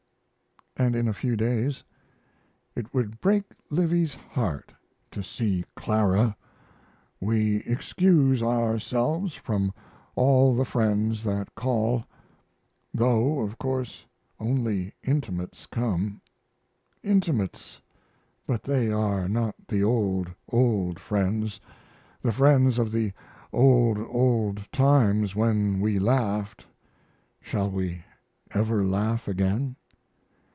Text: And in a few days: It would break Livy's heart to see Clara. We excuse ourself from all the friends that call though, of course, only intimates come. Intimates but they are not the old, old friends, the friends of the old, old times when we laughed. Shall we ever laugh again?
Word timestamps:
And 0.77 0.95
in 0.95 1.07
a 1.07 1.13
few 1.13 1.35
days: 1.35 1.83
It 2.75 2.91
would 2.91 3.21
break 3.21 3.43
Livy's 3.69 4.15
heart 4.15 4.71
to 5.11 5.21
see 5.21 5.63
Clara. 5.75 6.35
We 7.19 7.57
excuse 7.63 8.41
ourself 8.41 9.33
from 9.33 9.73
all 10.15 10.55
the 10.55 10.65
friends 10.65 11.21
that 11.23 11.53
call 11.53 12.05
though, 12.95 13.41
of 13.41 13.59
course, 13.59 14.07
only 14.39 14.93
intimates 15.03 15.67
come. 15.67 16.19
Intimates 17.03 17.79
but 18.47 18.63
they 18.63 18.89
are 18.89 19.27
not 19.27 19.67
the 19.67 19.83
old, 19.83 20.31
old 20.49 20.99
friends, 20.99 21.59
the 22.23 22.31
friends 22.31 22.79
of 22.79 22.91
the 22.91 23.13
old, 23.53 23.99
old 23.99 24.65
times 24.71 25.35
when 25.35 25.79
we 25.79 25.99
laughed. 25.99 26.65
Shall 27.39 27.69
we 27.69 28.03
ever 28.51 28.83
laugh 28.83 29.27
again? 29.27 29.75